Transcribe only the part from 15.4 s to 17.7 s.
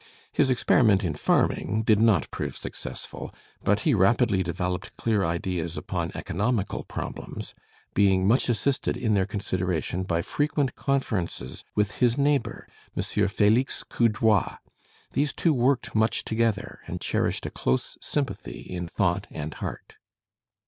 worked much together, and cherished a